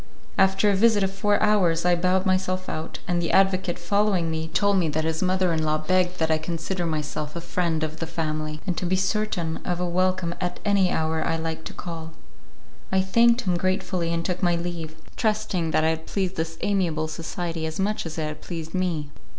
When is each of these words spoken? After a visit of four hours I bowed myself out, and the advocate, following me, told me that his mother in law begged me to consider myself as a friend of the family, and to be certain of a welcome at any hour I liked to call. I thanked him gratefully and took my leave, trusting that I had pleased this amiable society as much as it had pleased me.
After 0.35 0.71
a 0.71 0.75
visit 0.75 1.03
of 1.03 1.13
four 1.13 1.39
hours 1.43 1.85
I 1.85 1.93
bowed 1.93 2.25
myself 2.25 2.67
out, 2.67 2.97
and 3.07 3.21
the 3.21 3.31
advocate, 3.31 3.77
following 3.77 4.31
me, 4.31 4.47
told 4.47 4.77
me 4.77 4.89
that 4.89 5.03
his 5.03 5.21
mother 5.21 5.53
in 5.53 5.61
law 5.63 5.77
begged 5.77 6.19
me 6.19 6.25
to 6.25 6.39
consider 6.39 6.87
myself 6.87 7.37
as 7.37 7.43
a 7.43 7.45
friend 7.45 7.83
of 7.83 7.97
the 7.99 8.07
family, 8.07 8.61
and 8.65 8.75
to 8.77 8.87
be 8.87 8.95
certain 8.95 9.57
of 9.57 9.79
a 9.79 9.85
welcome 9.87 10.33
at 10.41 10.59
any 10.65 10.89
hour 10.89 11.23
I 11.23 11.35
liked 11.37 11.65
to 11.65 11.73
call. 11.73 12.13
I 12.91 13.01
thanked 13.01 13.41
him 13.41 13.57
gratefully 13.57 14.11
and 14.11 14.25
took 14.25 14.41
my 14.41 14.55
leave, 14.55 14.95
trusting 15.17 15.69
that 15.69 15.83
I 15.83 15.89
had 15.89 16.07
pleased 16.07 16.35
this 16.35 16.57
amiable 16.61 17.07
society 17.07 17.67
as 17.67 17.79
much 17.79 18.07
as 18.07 18.17
it 18.17 18.23
had 18.25 18.41
pleased 18.41 18.73
me. 18.73 19.11